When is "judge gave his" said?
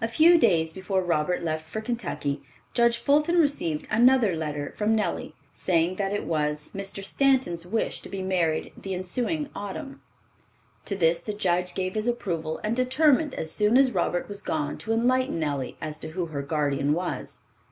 11.34-12.08